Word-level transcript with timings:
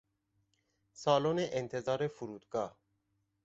سالن 0.93 1.39
انتظار 1.39 2.07
فرودگاه 2.07 2.77